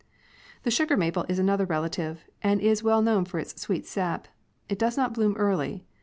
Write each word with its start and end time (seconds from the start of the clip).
The 0.63 0.71
sugar 0.71 0.97
maple 0.97 1.27
is 1.29 1.37
another 1.37 1.63
relative, 1.63 2.23
and 2.41 2.59
is 2.59 2.81
well 2.81 3.03
known 3.03 3.23
for 3.23 3.37
its 3.37 3.61
sweet 3.61 3.85
sap. 3.85 4.27
It 4.67 4.79
does 4.79 4.97
not 4.97 5.13
bloom 5.13 5.35
early. 5.37 5.85